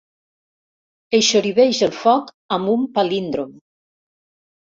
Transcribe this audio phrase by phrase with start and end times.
[1.17, 3.51] Eixoriveix el foc amb un palíndrom.